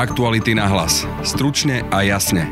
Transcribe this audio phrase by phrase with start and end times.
[0.00, 1.04] Aktuality na hlas.
[1.20, 2.48] Stručne a jasne.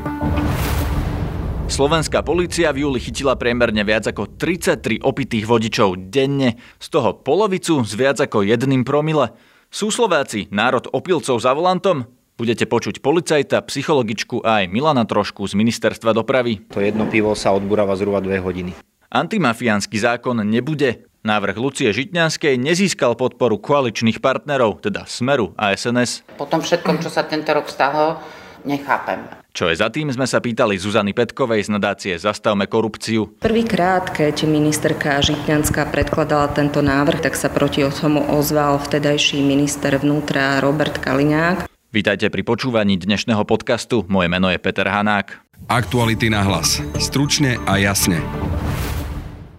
[1.65, 7.81] Slovenská polícia v júli chytila priemerne viac ako 33 opitých vodičov denne, z toho polovicu
[7.81, 9.33] s viac ako jedným promile.
[9.73, 12.05] Sú Slováci národ opilcov za volantom?
[12.37, 16.69] Budete počuť policajta, psychologičku a aj Milana Trošku z Ministerstva dopravy.
[16.77, 18.77] To jedno pivo sa odburáva zhruba 2 hodiny.
[19.09, 21.08] Antimafiánsky zákon nebude.
[21.27, 26.23] Návrh Lucie Žitňanskej nezískal podporu koaličných partnerov, teda Smeru a SNS.
[26.39, 28.23] Po tom všetkom, čo sa tento rok stalo,
[28.63, 29.27] nechápem.
[29.51, 33.35] Čo je za tým, sme sa pýtali Zuzany Petkovej z nadácie Zastavme korupciu.
[33.43, 40.63] Prvýkrát, keď ministerka Žitňanská predkladala tento návrh, tak sa proti tomu ozval vtedajší minister vnútra
[40.63, 41.67] Robert Kaliňák.
[41.91, 44.07] Vítajte pri počúvaní dnešného podcastu.
[44.07, 45.43] Moje meno je Peter Hanák.
[45.67, 46.79] Aktuality na hlas.
[47.03, 48.23] Stručne a jasne.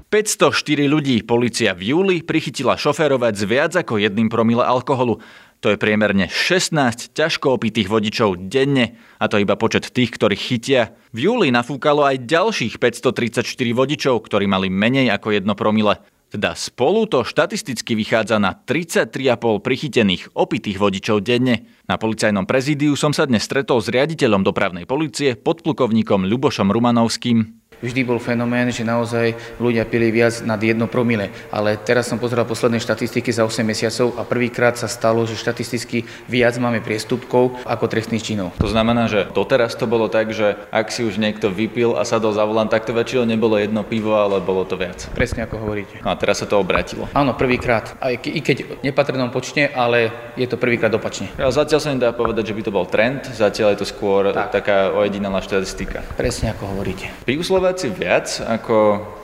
[0.09, 5.22] 504 ľudí policia v júli prichytila šoférovať s viac ako jedným promile alkoholu.
[5.62, 10.98] To je priemerne 16 ťažko opitých vodičov denne, a to iba počet tých, ktorých chytia.
[11.14, 16.02] V júli nafúkalo aj ďalších 534 vodičov, ktorí mali menej ako jedno promile.
[16.33, 21.70] Teda spolu to štatisticky vychádza na 33,5 prichytených opitých vodičov denne.
[21.86, 28.02] Na policajnom prezídiu som sa dnes stretol s riaditeľom dopravnej policie, podplukovníkom Ľubošom Rumanovským vždy
[28.08, 31.31] bol fenomén, že naozaj ľudia pili viac nad 1 promile.
[31.49, 36.05] Ale teraz som pozeral posledné štatistiky za 8 mesiacov a prvýkrát sa stalo, že štatisticky
[36.27, 38.55] viac máme priestupkov ako trestných činov.
[38.59, 42.36] To znamená, že doteraz to bolo tak, že ak si už niekto vypil a sadol
[42.36, 45.09] za volant, tak to väčšinou nebolo jedno pivo, ale bolo to viac.
[45.16, 45.99] Presne ako hovoríte.
[46.03, 47.08] No a teraz sa to obratilo.
[47.16, 47.95] Áno, prvýkrát.
[47.99, 51.31] Aj i keď nepatrenom počne, ale je to prvýkrát opačne.
[51.36, 54.52] Ja, zatiaľ sa nedá povedať, že by to bol trend, zatiaľ je to skôr tak.
[54.52, 56.03] taká ojedinelá štatistika.
[56.16, 57.09] Presne ako hovoríte.
[57.23, 58.78] Pijú Slováci viac ako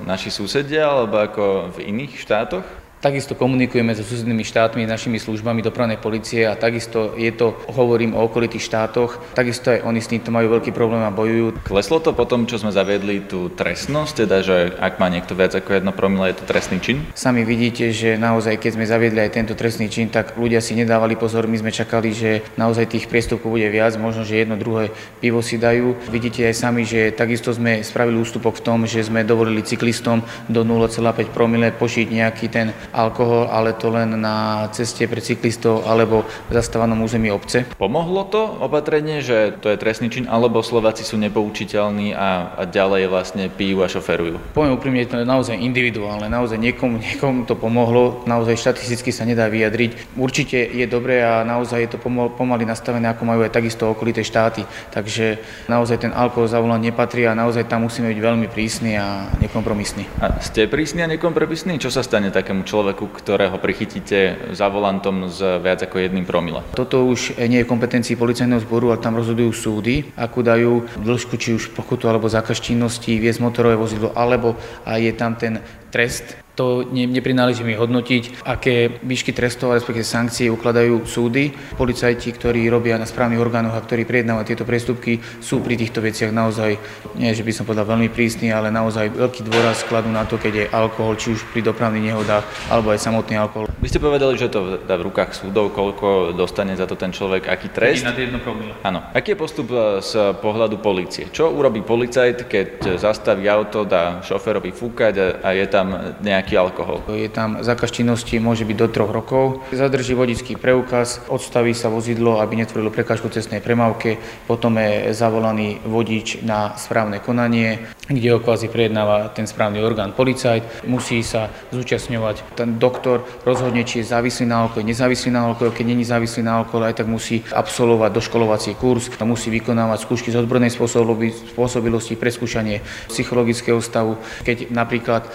[0.05, 2.84] naši susedia alebo ako v iných štátoch?
[3.05, 8.25] Takisto komunikujeme so susednými štátmi, našimi službami dopravnej policie a takisto je to, hovorím o
[8.25, 11.61] okolitých štátoch, takisto aj oni s týmto majú veľký problém a bojujú.
[11.61, 15.77] Kleslo to potom, čo sme zaviedli tú trestnosť, teda že ak má niekto viac ako
[15.77, 17.05] jedno promile, je to trestný čin?
[17.13, 21.13] Sami vidíte, že naozaj keď sme zaviedli aj tento trestný čin, tak ľudia si nedávali
[21.13, 24.89] pozor, my sme čakali, že naozaj tých priestupkov bude viac, možno, že jedno druhé
[25.21, 25.93] pivo si dajú.
[26.09, 30.65] Vidíte aj sami, že takisto sme spravili ústupok v tom, že sme dovolili cyklistom do
[30.65, 36.51] 0,5 promile pošiť nejaký ten alkohol, ale to len na ceste pre cyklistov alebo v
[36.55, 37.67] zastávanom území obce.
[37.75, 43.11] Pomohlo to opatrenie, že to je trestný čin, alebo Slováci sú nepoučiteľní a, a ďalej
[43.11, 44.55] vlastne pijú a šoferujú?
[44.55, 49.51] Poviem úprimne, to je naozaj individuálne, naozaj niekomu, niekomu to pomohlo, naozaj štatisticky sa nedá
[49.51, 50.15] vyjadriť.
[50.15, 51.99] Určite je dobré a naozaj je to
[52.39, 54.63] pomaly nastavené, ako majú aj takisto okolité štáty.
[54.95, 59.27] Takže naozaj ten alkohol za volant nepatrí a naozaj tam musíme byť veľmi prísni a
[59.43, 60.07] nekompromisní.
[60.23, 61.75] A ste prísni a nekompromisní?
[61.81, 62.74] Čo sa stane takému človeku?
[62.75, 66.59] Človeku, ktorého prichytíte za volantom s viac ako jedným promile.
[66.75, 71.55] Toto už nie je kompetencii policajného zboru, ale tam rozhodujú súdy, akú dajú dĺžku, či
[71.55, 75.63] už pokutu alebo zákaz činnosti, viesť motorové vozidlo, alebo je tam ten
[75.95, 81.51] trest to ne, neprináleží mi hodnotiť, aké výšky trestov, respektíve sankcie ukladajú súdy.
[81.75, 86.31] Policajti, ktorí robia na správnych orgánoch a ktorí prijednávajú tieto priestupky, sú pri týchto veciach
[86.31, 86.79] naozaj,
[87.19, 90.53] nie že by som povedal veľmi prísni, ale naozaj veľký dôraz skladú na to, keď
[90.55, 93.67] je alkohol, či už pri dopravných nehodách, alebo aj samotný alkohol.
[93.83, 97.51] Vy ste povedali, že to dá v rukách súdov, koľko dostane za to ten človek,
[97.51, 98.07] aký trest.
[98.07, 98.39] Na jedno
[98.87, 99.03] Áno.
[99.11, 101.27] Aký je postup e, z pohľadu policie?
[101.27, 105.84] Čo urobí policajt, keď zastaví auto, dá šoferovi fúkať a je tam
[106.23, 107.01] nejaký nejaký alkohol.
[107.09, 109.65] Je tam zákaz činnosti, môže byť do troch rokov.
[109.73, 116.45] Zadrží vodický preukaz, odstaví sa vozidlo, aby netvorilo prekážku cestnej premávke, potom je zavolaný vodič
[116.45, 120.85] na správne konanie, kde ho kvázi prejednáva ten správny orgán policajt.
[120.85, 125.85] Musí sa zúčastňovať ten doktor, rozhodne, či je závislý na alkohol, nezávislý na alkohol, keď
[125.89, 130.69] není závislý na alkohol, aj tak musí absolvovať doškolovací kurz, musí vykonávať skúšky z odbornej
[130.69, 134.21] spôsobilosti, preskúšanie psychologického stavu.
[134.45, 135.25] Keď napríklad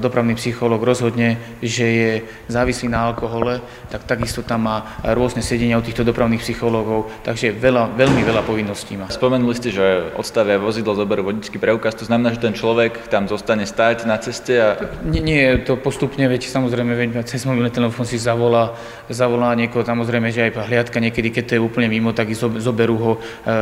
[0.00, 2.10] dopravný psychológ rozhodne, že je
[2.48, 7.96] závislý na alkohole, tak takisto tam má rôzne sedenia u týchto dopravných psychológov, takže veľa,
[7.96, 9.06] veľmi veľa povinností má.
[9.10, 13.64] Spomenuli ste, že odstavia vozidlo, zoberú vodičský preukaz, to znamená, že ten človek tam zostane
[13.64, 14.68] stáť na ceste a...
[15.06, 18.74] Nie, nie to postupne, veď samozrejme, veď cez mobilný telefón si zavolá,
[19.10, 23.12] zavolá niekoho, samozrejme, že aj hliadka niekedy, keď to je úplne mimo, tak zoberú ho
[23.16, 23.18] e,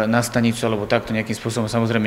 [0.08, 2.06] na stanicu alebo takto nejakým spôsobom, samozrejme,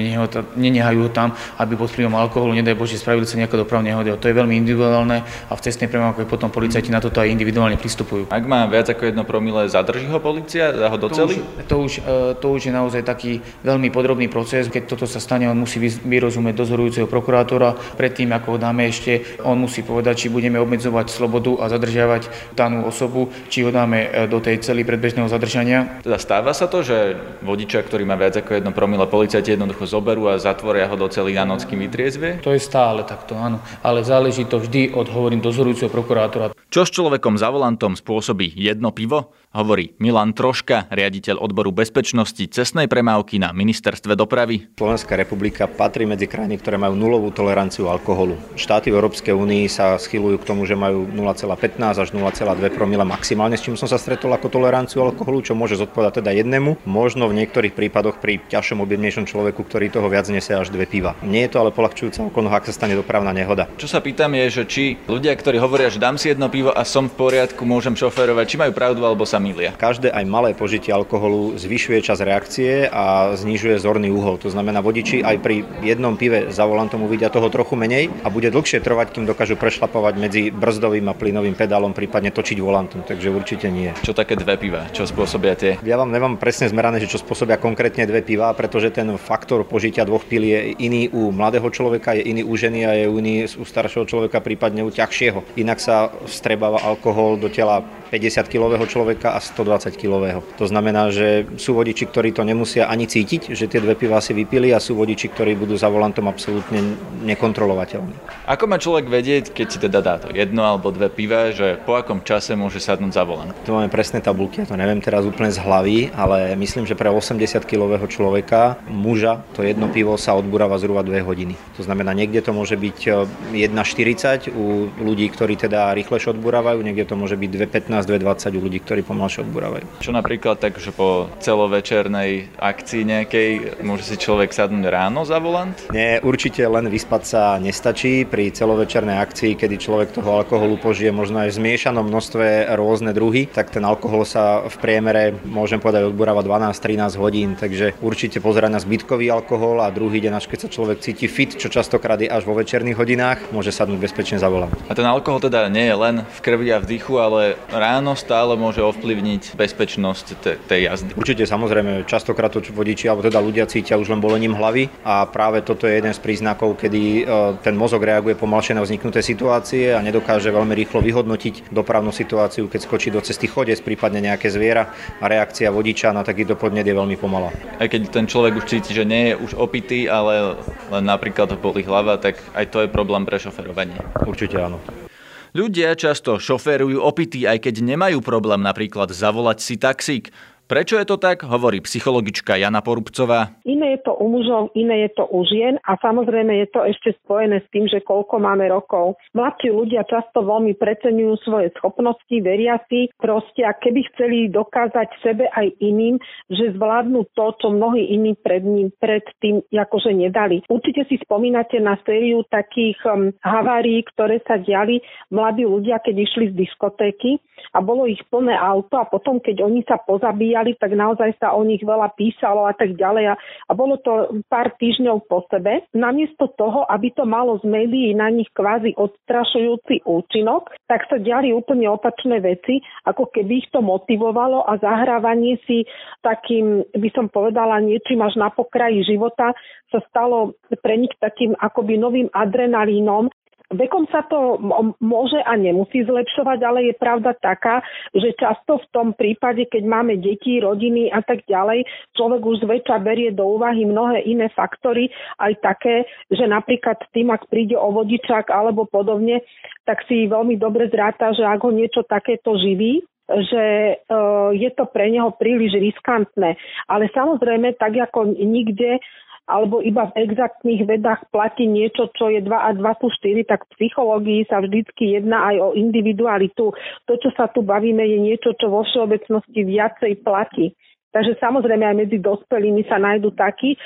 [0.57, 4.15] nenehajú ho tam, aby pod vplyvom alkoholu, nedaj Bože, spravili sa nejaká dopravnej nehody.
[4.15, 8.31] To je veľmi individuálne a v cestnej premávke potom policajti na toto aj individuálne pristupujú.
[8.31, 11.43] Ak má viac ako jedno promile, zadrží ho policia, dá ho do celý?
[11.67, 11.99] To už,
[12.39, 14.71] to už je naozaj taký veľmi podrobný proces.
[14.71, 17.75] Keď toto sa stane, on musí vyrozumieť dozorujúceho prokurátora.
[17.99, 22.87] Predtým, ako ho dáme ešte, on musí povedať, či budeme obmedzovať slobodu a zadržiavať danú
[22.87, 25.99] osobu, či ho dáme do tej cely predbežného zadržania.
[26.05, 30.29] Teda stáva sa to, že vodiča, ktorý má viac ako jedno promile, policajti jednoducho zoberú
[30.29, 32.39] a zatvoria ho do celý na noc, kým vytriezvie?
[32.45, 33.56] To je stále takto, áno.
[33.83, 36.56] Ale záleží to vždy od, hovorím, dozorujúceho prokurátora.
[36.67, 39.31] Čo s človekom za volantom spôsobí jedno pivo?
[39.55, 44.67] Hovorí Milan Troška, riaditeľ odboru bezpečnosti cestnej premávky na ministerstve dopravy.
[44.75, 48.35] Slovenská republika patrí medzi krajiny, ktoré majú nulovú toleranciu alkoholu.
[48.59, 53.55] Štáty v Európskej únii sa schylujú k tomu, že majú 0,15 až 0,2 promile maximálne,
[53.55, 56.83] s čím som sa stretol ako toleranciu alkoholu, čo môže zodpovedať teda jednému.
[56.83, 61.15] Možno v niektorých prípadoch pri ťažšom objemnejšom človeku, ktorý toho viac nesie až dve piva.
[61.23, 63.71] Nie je to ale polahčujúca okolnosť, ak sa stane dopravná nehoda.
[63.79, 66.81] Čo sa pýtam je, že či ľudia, ktorí hovoria, že dám si jedno pivo a
[66.81, 69.75] som v poriadku, môžem šoférovať, či majú pravdu alebo sa milia.
[69.77, 74.41] Každé aj malé požitie alkoholu zvyšuje čas reakcie a znižuje zorný uhol.
[74.41, 78.49] To znamená, vodiči aj pri jednom pive za volantom uvidia toho trochu menej a bude
[78.49, 83.05] dlhšie trvať, kým dokážu prešlapovať medzi brzdovým a plynovým pedálom, prípadne točiť volantom.
[83.05, 83.93] Takže určite nie.
[84.01, 84.89] Čo také dve piva?
[84.95, 85.77] Čo spôsobia tie?
[85.85, 90.07] Ja vám nemám presne zmerané, že čo spôsobia konkrétne dve piva, pretože ten faktor požitia
[90.07, 93.65] dvoch pil je iný u mladého človeka, je iný u ženy a je iný u
[93.67, 95.59] staršieho človeka, prípadne u ťažšieho.
[95.59, 96.13] Inak sa
[96.47, 100.39] vstrebáva alkohol do tela 50-kilového človeka a 120-kilového.
[100.55, 104.31] To znamená, že sú vodiči, ktorí to nemusia ani cítiť, že tie dve piva si
[104.31, 106.95] vypili a sú vodiči, ktorí budú za volantom absolútne
[107.27, 108.47] nekontrolovateľní.
[108.47, 111.99] Ako má človek vedieť, keď si teda dá to jedno alebo dve piva, že po
[111.99, 113.51] akom čase môže sadnúť za volant?
[113.67, 117.11] Tu máme presné tabulky, ja to neviem teraz úplne z hlavy, ale myslím, že pre
[117.11, 121.59] 80-kilového človeka, muža, to jedno pivo sa odburáva zhruba 2 hodiny.
[121.75, 127.19] To znamená, niekde to môže byť 1,40 u ľudí, ktorí teda rýchlejšie odburávajú, niekde to
[127.19, 129.85] môže byť 2,15 15-20 ľudí, ktorí pomalšie odburávajú.
[130.05, 133.49] Čo napríklad tak, že po celovečernej akcii nejakej
[133.81, 135.73] môže si človek sadnúť ráno za volant?
[135.89, 138.27] Nie, určite len vyspať sa nestačí.
[138.27, 143.49] Pri celovečernej akcii, kedy človek toho alkoholu požije možno aj v zmiešanom množstve rôzne druhy,
[143.49, 148.79] tak ten alkohol sa v priemere, môžem povedať, odburáva 12-13 hodín, takže určite pozerať na
[148.83, 152.43] zbytkový alkohol a druhý deň, až keď sa človek cíti fit, čo častokrát je až
[152.45, 154.73] vo večerných hodinách, môže sadnúť bezpečne za volant.
[154.91, 158.59] A ten alkohol teda nie je len v krvi a v dychu, ale ráno stále
[158.59, 160.25] môže ovplyvniť bezpečnosť
[160.67, 161.11] tej jazdy.
[161.15, 165.63] Určite samozrejme, častokrát to vodiči alebo teda ľudia cítia už len bolením hlavy a práve
[165.63, 167.21] toto je jeden z príznakov, kedy e,
[167.63, 172.79] ten mozog reaguje pomalšie na vzniknuté situácie a nedokáže veľmi rýchlo vyhodnotiť dopravnú situáciu, keď
[172.83, 174.91] skočí do cesty chodec, prípadne nejaké zviera
[175.21, 177.49] a reakcia vodiča na takýto podnet je veľmi pomalá.
[177.79, 180.59] Aj keď ten človek už cíti, že nie je už opitý, ale
[180.91, 183.97] len napríklad ho boli hlava, tak aj to je problém pre šoferovanie.
[184.25, 185.06] Určite áno.
[185.55, 190.33] Ľudia často šoférujú opití, aj keď nemajú problém napríklad zavolať si taxík.
[190.67, 193.55] Prečo je to tak, hovorí psychologička Jana Porubcová.
[193.63, 197.15] Iné je to u mužov, iné je to u žien a samozrejme je to ešte
[197.23, 199.15] spojené s tým, že koľko máme rokov.
[199.31, 205.47] Mladší ľudia často veľmi preceňujú svoje schopnosti, veria si proste a keby chceli dokázať sebe
[205.47, 206.19] aj iným,
[206.51, 210.67] že zvládnu to, čo mnohí iní pred ním predtým akože nedali.
[210.67, 214.99] Určite si spomínate na sériu takých um, havárií, ktoré sa diali
[215.31, 217.39] mladí ľudia, keď išli z diskotéky
[217.71, 221.53] a bolo ich plné auto a potom, keď oni sa pozabíjali, prijali, tak naozaj sa
[221.53, 223.29] o nich veľa písalo a tak ďalej.
[223.29, 223.35] A,
[223.69, 225.85] a bolo to pár týždňov po sebe.
[225.93, 231.53] Namiesto toho, aby to malo z médií na nich kvázi odstrašujúci účinok, tak sa diali
[231.53, 235.85] úplne opačné veci, ako keby ich to motivovalo a zahrávanie si
[236.25, 239.53] takým, by som povedala, niečím až na pokraji života
[239.93, 243.29] sa stalo pre nich takým akoby novým adrenalínom,
[243.67, 244.55] Vekom sa to
[245.03, 247.83] môže a nemusí zlepšovať, ale je pravda taká,
[248.15, 251.83] že často v tom prípade, keď máme deti, rodiny a tak ďalej,
[252.15, 255.11] človek už zväčša berie do úvahy mnohé iné faktory,
[255.43, 259.43] aj také, že napríklad tým, ak príde o vodičák alebo podobne,
[259.83, 264.87] tak si veľmi dobre zráta, že ak ho niečo takéto živí, že uh, je to
[264.87, 266.55] pre neho príliš riskantné.
[266.87, 269.03] Ale samozrejme, tak ako nikde
[269.47, 273.63] alebo iba v exaktných vedách platí niečo, čo je 2 a 2 sú 4, tak
[273.63, 276.75] v psychológii sa vždycky jedná aj o individualitu.
[277.07, 280.75] To, čo sa tu bavíme, je niečo, čo vo všeobecnosti viacej platí.
[281.15, 283.79] Takže samozrejme aj medzi dospelými sa nájdú takí,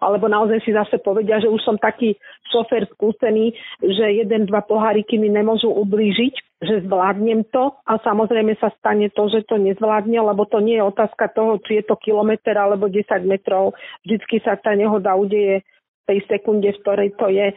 [0.00, 2.16] alebo naozaj si zase povedia, že už som taký
[2.50, 8.72] šofér skúsený, že jeden, dva poháriky mi nemôžu ublížiť, že zvládnem to a samozrejme sa
[8.80, 12.56] stane to, že to nezvládne, lebo to nie je otázka toho, či je to kilometr
[12.56, 13.76] alebo 10 metrov.
[14.06, 17.52] Vždycky sa tá nehoda udeje v tej sekunde, v ktorej to je.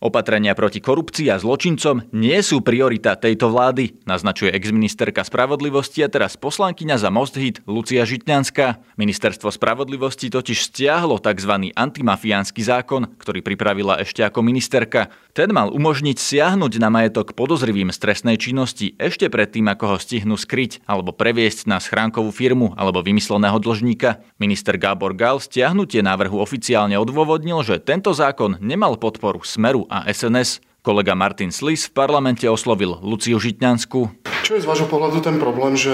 [0.00, 6.40] Opatrenia proti korupcii a zločincom nie sú priorita tejto vlády, naznačuje exministerka spravodlivosti a teraz
[6.40, 8.96] poslankyňa za Most Hit Lucia Žitňanská.
[8.96, 11.76] Ministerstvo spravodlivosti totiž stiahlo tzv.
[11.76, 15.12] antimafiánsky zákon, ktorý pripravila ešte ako ministerka.
[15.36, 20.80] Ten mal umožniť siahnuť na majetok podozrivým stresnej činnosti ešte predtým, ako ho stihnú skryť
[20.88, 24.24] alebo previesť na schránkovú firmu alebo vymysleného dlžníka.
[24.40, 30.62] Minister Gábor Gal stiahnutie návrhu oficiálne odôvodnil, že tento zákon nemal podporu Smeru a SNS.
[30.80, 34.00] Kolega Martin Slis v parlamente oslovil Luciu Žitňanskú.
[34.40, 35.92] Čo je z vášho pohľadu ten problém, že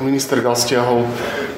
[0.00, 1.04] minister Gal stiahol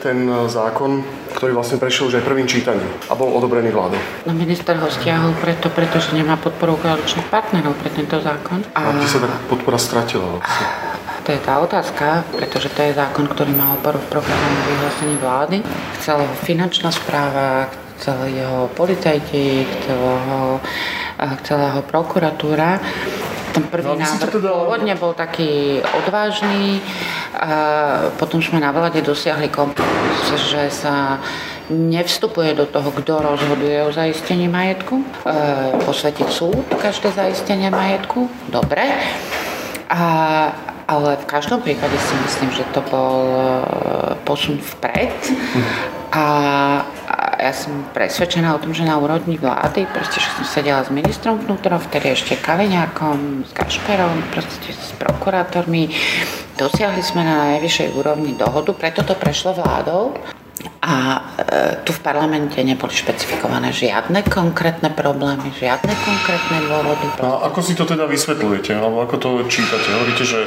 [0.03, 1.07] ten e, zákon,
[1.39, 4.03] ktorý vlastne prešiel už aj prvým čítaním a bol odobrený vládou?
[4.27, 8.67] No minister ho stiahol preto, pretože nemá podporu koaličných partnerov pre tento zákon.
[8.75, 10.67] A, a kde sa tá podpora stratila vlastne?
[11.23, 15.57] To je tá otázka, pretože to je zákon, ktorý má oporu v programovom vyhlásení vlády.
[16.03, 20.41] Chcela ho finančná správa, chcela jeho policajti, chcela ho,
[21.43, 22.81] chcela ho prokuratúra.
[23.57, 24.53] Ten prvý no, návrh teda...
[24.53, 26.85] pôvodne bol taký odvážny,
[27.37, 27.49] a
[28.21, 31.21] potom sme na vláde dosiahli kompromis, že sa
[31.69, 35.07] nevstupuje do toho, kto rozhoduje o zaistení majetku, e,
[35.83, 38.87] posvetiť súd každé zaistenie majetku, dobre.
[39.91, 40.05] A,
[40.87, 43.43] ale v každom prípade si myslím, že to bol e,
[44.23, 45.17] posun vpred.
[46.15, 46.27] A,
[47.06, 47.06] a
[47.37, 51.37] ja som presvedčená o tom, že na úrovni vlády, proste, že som sedela s ministrom
[51.37, 55.93] vnútra, vtedy ešte Kaliňákom, s Kašperom, proste s prokurátormi.
[56.57, 60.17] Dosiahli sme na najvyššej úrovni dohodu, preto to prešlo vládou
[60.81, 61.21] a e,
[61.85, 67.07] tu v parlamente neboli špecifikované žiadne konkrétne problémy, žiadne konkrétne dôvody.
[67.21, 69.93] A ako si to teda vysvetľujete, alebo ako to čítate?
[69.93, 70.39] Hovoríte, že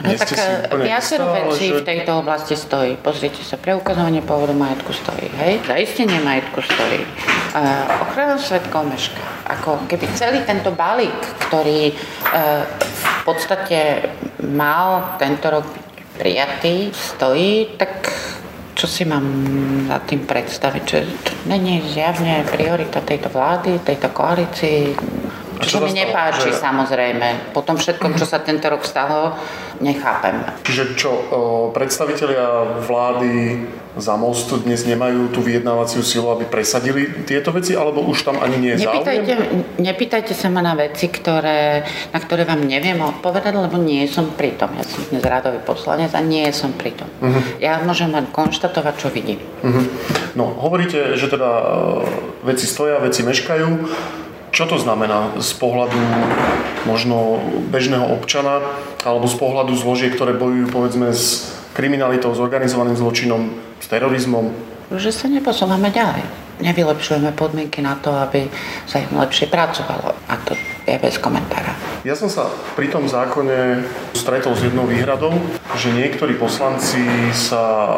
[0.00, 1.82] No tak e, viacero vecí že...
[1.82, 2.96] v tejto oblasti stojí.
[3.02, 5.60] Pozrite sa, preukazovanie pôvodu majetku stojí, hej?
[5.66, 7.04] Zaistenie majetku stojí.
[7.50, 9.20] Uh, ochrana svetkov meška.
[9.50, 11.20] Ako keby celý tento balík,
[11.50, 14.08] ktorý uh, v podstate
[14.46, 15.66] mal tento rok
[16.16, 18.08] prijatý, stojí, tak
[18.80, 19.26] čo si mám
[19.92, 20.86] za tým predstaviť?
[21.28, 24.96] To není zjavne priorita tejto vlády, tejto koalícii.
[25.60, 26.58] Čo, čo mi nepáči, že...
[26.58, 27.52] samozrejme.
[27.52, 29.36] Po tom všetkom, čo sa tento rok stalo,
[29.80, 30.40] nechápem.
[30.64, 31.10] Čiže čo,
[31.76, 33.64] predstavitelia vlády
[33.98, 38.56] za most dnes nemajú tú vyjednávaciu silu, aby presadili tieto veci, alebo už tam ani
[38.56, 39.82] nie je nepýtajte, záujem?
[39.82, 41.82] Nepýtajte sa ma na veci, ktoré,
[42.14, 44.78] na ktoré vám neviem odpovedať, lebo nie som pri tom.
[44.78, 47.10] Ja som dnes rádový poslanec a nie som pri tom.
[47.18, 47.42] Uh-huh.
[47.58, 49.42] Ja môžem len konštatovať, čo vidím.
[49.66, 49.82] Uh-huh.
[50.38, 51.50] No, hovoríte, že teda
[52.46, 53.68] veci stoja, veci meškajú.
[54.50, 55.98] Čo to znamená z pohľadu
[56.82, 57.38] možno
[57.70, 58.58] bežného občana
[59.06, 64.50] alebo z pohľadu zložiek, ktoré bojujú povedzme s kriminalitou, s organizovaným zločinom, s terorizmom?
[64.90, 66.26] Že sa neposúvame ďalej.
[66.60, 68.50] Nevylepšujeme podmienky na to, aby
[68.84, 70.12] sa im lepšie pracovalo.
[70.28, 70.58] A to
[70.94, 71.72] je bez komentára.
[72.00, 73.84] Ja som sa pri tom zákone
[74.16, 75.36] stretol s jednou výhradou,
[75.76, 77.04] že niektorí poslanci
[77.36, 77.92] sa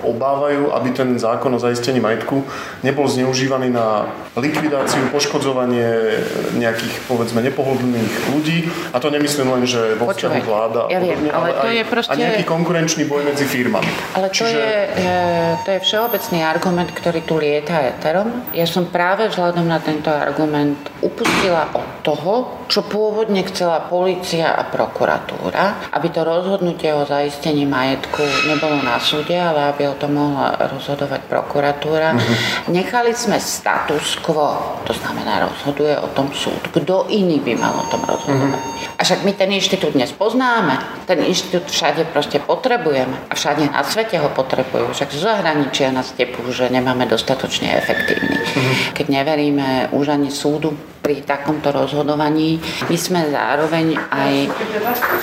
[0.00, 2.42] obávajú, aby ten zákon o zaistení majetku
[2.80, 6.16] nebol zneužívaný na likvidáciu, poškodzovanie
[6.56, 8.58] nejakých, povedzme, nepohodlných ľudí.
[8.90, 11.84] A to nemyslím len, že vo vzťahu vláda ja viem, ale, ale to aj, je
[11.84, 12.12] proste...
[12.12, 13.92] a nejaký konkurenčný boj medzi firmami.
[14.16, 14.60] Ale to, Čiže...
[14.96, 15.20] je,
[15.62, 18.32] to je všeobecný argument, ktorý tu lieta eterom.
[18.56, 22.31] Ja som práve vzhľadom na tento argument upustila od toho,
[22.68, 29.36] čo pôvodne chcela policia a prokuratúra, aby to rozhodnutie o zaistení majetku nebolo na súde,
[29.36, 32.16] ale aby o tom mohla rozhodovať prokuratúra.
[32.16, 32.72] Mm-hmm.
[32.72, 36.60] Nechali sme status quo, to znamená rozhoduje o tom súd.
[36.72, 38.60] Kto iný by mal o tom rozhodovať?
[38.60, 38.96] Mm-hmm.
[38.96, 43.82] A však my ten inštitút dnes poznáme, ten inštitút všade proste potrebujeme a všade na
[43.82, 44.94] svete ho potrebujú.
[44.94, 48.36] Však z zahraničia nás tepú, že nemáme dostatočne efektívny.
[48.36, 48.74] Mm-hmm.
[48.94, 52.62] Keď neveríme už ani súdu, pri takomto rozhodovaní.
[52.86, 54.54] My sme zároveň aj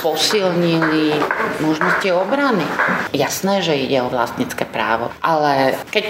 [0.04, 1.16] posilnili
[1.64, 2.68] možnosti obrany.
[3.16, 6.08] Jasné, že ide o vlastnícke právo, ale keď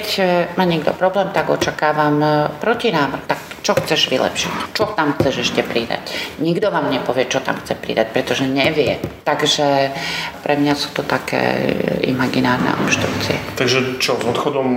[0.59, 2.19] má niekto problém, tak očakávam
[2.59, 3.23] protinávrh.
[3.31, 4.53] Tak čo chceš vylepšiť?
[4.73, 6.01] Čo tam chceš ešte pridať?
[6.41, 8.97] Nikto vám nepovie, čo tam chce pridať, pretože nevie.
[9.29, 9.93] Takže
[10.41, 13.37] pre mňa sú to také imaginárne obštrukcie.
[13.61, 14.69] Takže čo, s odchodom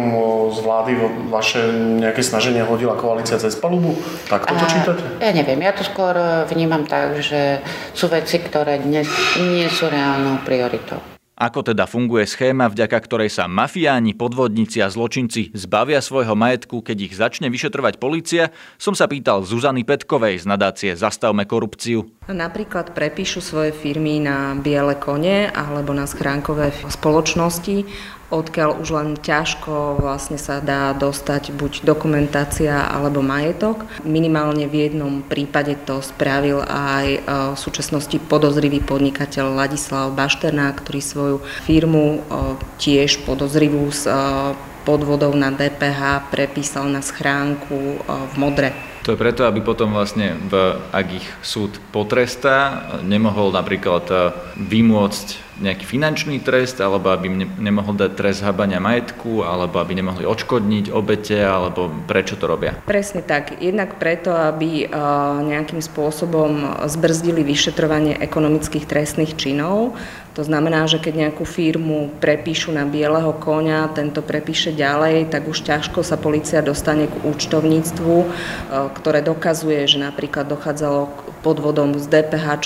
[0.52, 0.92] z vlády
[1.32, 1.62] vaše
[2.04, 3.96] nejaké snaženie hodila koalícia cez palubu?
[4.28, 5.04] Tak to čítate?
[5.24, 6.16] Ja neviem, ja to skôr
[6.52, 7.64] vnímam tak, že
[7.96, 9.08] sú veci, ktoré dnes
[9.40, 11.13] nie sú reálnou prioritou.
[11.44, 16.98] Ako teda funguje schéma, vďaka ktorej sa mafiáni, podvodníci a zločinci zbavia svojho majetku, keď
[17.04, 22.08] ich začne vyšetrovať policia, som sa pýtal Zuzany Petkovej z nadácie Zastavme korupciu.
[22.32, 27.84] Napríklad prepíšu svoje firmy na biele kone alebo na schránkové spoločnosti
[28.34, 33.86] odkiaľ už len ťažko vlastne sa dá dostať buď dokumentácia alebo majetok.
[34.02, 37.20] Minimálne v jednom prípade to spravil aj e,
[37.54, 42.20] v súčasnosti podozrivý podnikateľ Ladislav Bašterná, ktorý svoju firmu e,
[42.78, 44.14] tiež podozrivú z e,
[44.84, 48.76] podvodov na DPH prepísal na schránku v Modre.
[49.08, 54.04] To je preto, aby potom vlastne, v, ak ich súd potrestá, nemohol napríklad
[54.60, 60.92] vymôcť nejaký finančný trest, alebo aby nemohol dať trest habania majetku, alebo aby nemohli odškodniť
[60.92, 62.76] obete, alebo prečo to robia?
[62.84, 63.64] Presne tak.
[63.64, 64.90] Jednak preto, aby eh,
[65.48, 69.96] nejakým spôsobom zbrzdili vyšetrovanie ekonomických trestných činov.
[70.34, 75.62] To znamená, že keď nejakú firmu prepíšu na bieleho konia, tento prepíše ďalej, tak už
[75.62, 78.28] ťažko sa policia dostane k účtovníctvu, eh,
[79.00, 82.64] ktoré dokazuje, že napríklad dochádzalo k podvodom s DPH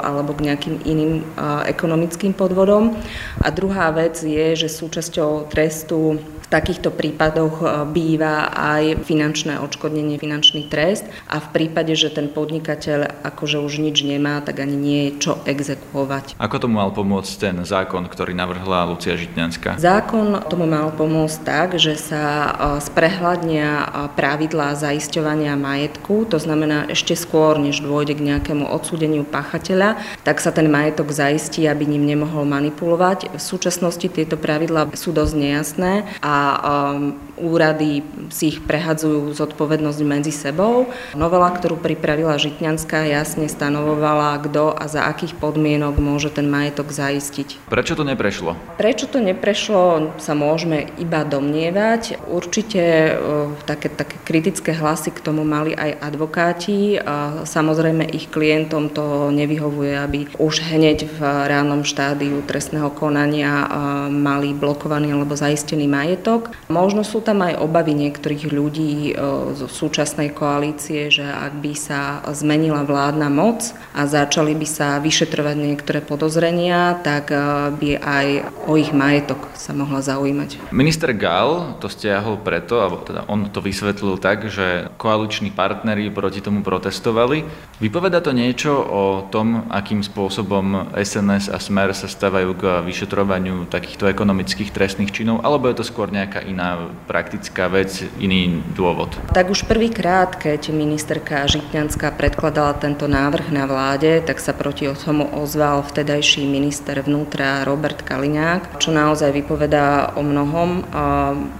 [0.00, 1.26] alebo k nejakým iným
[1.66, 2.96] ekonomickým podvodom.
[3.44, 6.16] A druhá vec je, že súčasťou trestu
[6.50, 13.22] takýchto prípadoch e, býva aj finančné odškodnenie, finančný trest a v prípade, že ten podnikateľ
[13.22, 16.34] akože už nič nemá, tak ani nie je čo exekuovať.
[16.42, 19.78] Ako tomu mal pomôcť ten zákon, ktorý navrhla Lucia Žitňanská?
[19.78, 22.50] Zákon tomu mal pomôcť tak, že sa e,
[22.82, 23.86] sprehľadnia e,
[24.18, 30.50] pravidlá zaisťovania majetku, to znamená ešte skôr, než dôjde k nejakému odsúdeniu pachateľa, tak sa
[30.50, 33.30] ten majetok zaistí, aby ním nemohol manipulovať.
[33.30, 40.32] V súčasnosti tieto pravidlá sú dosť nejasné a um, úrady si ich prehadzujú zodpovednosť medzi
[40.34, 40.92] sebou.
[41.16, 47.70] Novela, ktorú pripravila Žitňanská, jasne stanovovala, kto a za akých podmienok môže ten majetok zaistiť.
[47.72, 48.58] Prečo to neprešlo?
[48.76, 52.20] Prečo to neprešlo, sa môžeme iba domnievať.
[52.26, 56.98] Určite uh, také, také kritické hlasy k tomu mali aj advokáti.
[56.98, 63.68] A samozrejme ich klientom to nevyhovuje, aby už hneď v ránom štádiu trestného konania uh,
[64.10, 66.50] mali blokovaný alebo zaistený majetok.
[66.66, 69.22] Možno sú tam aj obavy niektorých ľudí e,
[69.54, 75.54] zo súčasnej koalície, že ak by sa zmenila vládna moc a začali by sa vyšetrovať
[75.54, 77.38] niektoré podozrenia, tak e,
[77.70, 78.26] by aj
[78.66, 80.74] o ich majetok sa mohla zaujímať.
[80.74, 86.42] Minister Gal to stiahol preto, alebo teda on to vysvetlil tak, že koaliční partneri proti
[86.42, 87.46] tomu protestovali.
[87.78, 94.08] Vypoveda to niečo o tom, akým spôsobom SNS a Smer sa stávajú k vyšetrovaniu takýchto
[94.08, 96.88] ekonomických trestných činov, alebo je to skôr nejaká iná
[97.20, 99.12] praktická vec, iný dôvod?
[99.36, 105.28] Tak už prvýkrát, keď ministerka Žitňanská predkladala tento návrh na vláde, tak sa proti tomu
[105.36, 110.80] ozval vtedajší minister vnútra Robert Kaliňák, čo naozaj vypovedá o mnohom.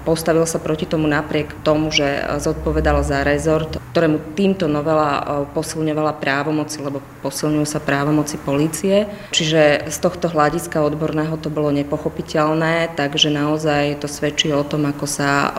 [0.09, 6.81] Postavil sa proti tomu napriek tomu, že zodpovedal za rezort, ktorému týmto novela posilňovala právomoci,
[6.81, 9.05] lebo posilňujú sa právomoci polície.
[9.37, 15.05] Čiže z tohto hľadiska odborného to bolo nepochopiteľné, takže naozaj to svedčí o tom, ako
[15.05, 15.50] sa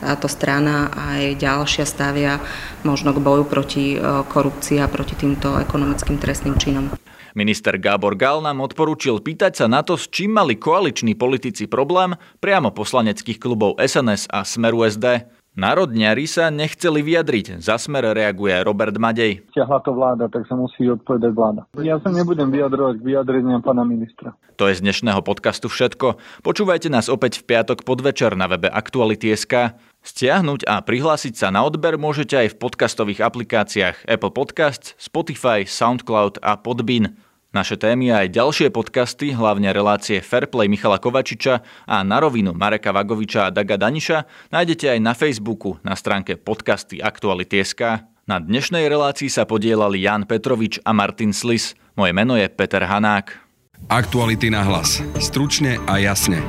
[0.00, 2.40] táto strana aj ďalšia stavia
[2.82, 3.96] možno k boju proti
[4.28, 6.90] korupcii a proti týmto ekonomickým trestným činom.
[7.34, 12.14] Minister Gábor Gal nám odporúčil pýtať sa na to, s čím mali koaliční politici problém
[12.38, 15.26] priamo poslaneckých klubov SNS a Smeru SD.
[15.54, 17.62] Národňari sa nechceli vyjadriť.
[17.62, 19.46] Za smer reaguje Robert Madej.
[19.54, 21.62] Ťahla to vláda, tak sa musí odpovedať vláda.
[21.78, 24.34] Ja sa nebudem vyjadrovať k vyjadreniam pána ministra.
[24.58, 26.18] To je z dnešného podcastu všetko.
[26.42, 29.78] Počúvajte nás opäť v piatok podvečer na webe Aktuality.sk.
[30.02, 36.42] Stiahnuť a prihlásiť sa na odber môžete aj v podcastových aplikáciách Apple Podcasts, Spotify, SoundCloud
[36.42, 37.14] a Podbean.
[37.54, 42.90] Naše témy a aj ďalšie podcasty, hlavne relácie Fairplay Michala Kovačiča a Na rovinu Mareka
[42.90, 48.10] Vagoviča a Daga Daniša nájdete aj na Facebooku na stránke podcasty Aktuality.sk.
[48.26, 51.78] Na dnešnej relácii sa podielali Jan Petrovič a Martin Slis.
[51.94, 53.38] Moje meno je Peter Hanák.
[53.86, 54.98] Aktuality na hlas.
[55.22, 56.42] Stručne a jasne.